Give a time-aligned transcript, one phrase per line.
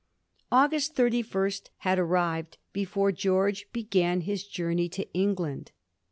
[0.51, 5.71] August 31 had arrived before George began hi& journey to England.